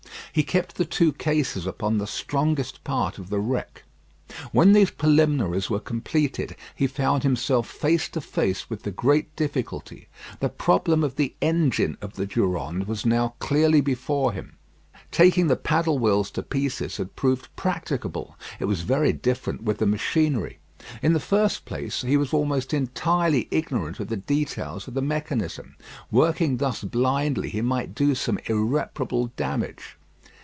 [0.33, 3.83] He kept the two cases upon the strongest part of the wreck.
[4.53, 10.07] When these preliminaries were completed, he found himself face to face with the great difficulty.
[10.39, 14.55] The problem of the engine of the Durande was now clearly before him.
[15.11, 18.37] Taking the paddle wheels to pieces had proved practicable.
[18.57, 20.59] It was very different with the machinery.
[21.01, 25.75] In the first place, he was almost entirely ignorant of the details of the mechanism.
[26.09, 29.97] Working thus blindly he might do some irreparable damage.